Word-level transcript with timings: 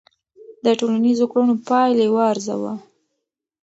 د 0.65 0.65
ټولنیزو 0.79 1.25
کړنو 1.31 1.55
پایلې 1.67 2.07
وارزوه. 2.15 2.73